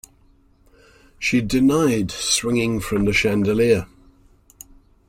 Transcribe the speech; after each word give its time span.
She 1.19 1.41
denied 1.41 2.09
swinging 2.09 2.79
from 2.79 3.05
the 3.05 3.13
chandelier. 3.13 3.85